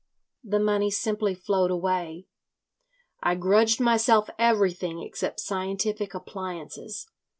The 0.43 0.57
money 0.59 0.89
simply 0.89 1.35
flowed 1.35 1.69
away. 1.69 2.25
I 3.21 3.35
grudged 3.35 3.79
myself 3.79 4.31
everything 4.39 5.03
except 5.03 5.39
scientific 5.39 6.15
appliances. 6.15 7.07